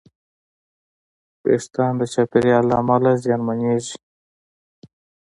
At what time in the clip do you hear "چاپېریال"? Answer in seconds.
2.13-2.63